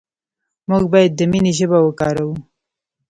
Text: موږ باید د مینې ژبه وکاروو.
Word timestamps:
موږ 0.69 0.83
باید 0.93 1.11
د 1.15 1.21
مینې 1.31 1.51
ژبه 1.59 1.77
وکاروو. 1.81 2.35